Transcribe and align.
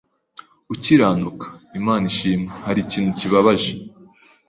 ukiranuka. 0.73 1.45
Imana 1.79 2.03
ishimwe. 2.11 2.47
Hari 2.65 2.79
ikintu 2.85 3.11
kibabaje 3.19 3.71